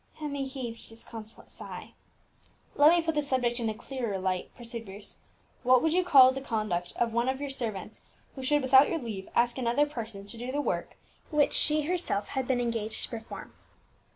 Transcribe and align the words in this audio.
Emmie 0.19 0.45
heaved 0.47 0.83
a 0.83 0.89
disconsolate 0.89 1.51
sigh. 1.51 1.93
"Let 2.73 2.89
me 2.89 3.03
put 3.03 3.13
the 3.13 3.21
subject 3.21 3.59
in 3.59 3.69
a 3.69 3.75
clearer 3.75 4.17
light," 4.17 4.49
pursued 4.55 4.83
Bruce. 4.83 5.19
"What 5.61 5.83
would 5.83 5.93
you 5.93 6.03
call 6.03 6.31
the 6.31 6.41
conduct 6.41 6.93
of 6.95 7.13
one 7.13 7.29
of 7.29 7.39
your 7.39 7.51
servants 7.51 8.01
who 8.33 8.41
should, 8.41 8.63
without 8.63 8.89
your 8.89 8.97
leave, 8.97 9.29
ask 9.35 9.59
another 9.59 9.85
person 9.85 10.25
to 10.25 10.37
do 10.39 10.51
the 10.51 10.59
work 10.59 10.97
which 11.29 11.53
she 11.53 11.83
herself 11.83 12.29
had 12.29 12.47
been 12.47 12.59
engaged 12.59 13.03
to 13.03 13.09
perform?" 13.09 13.53